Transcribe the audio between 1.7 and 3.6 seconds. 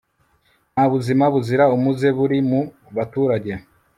umuze buri mu baturage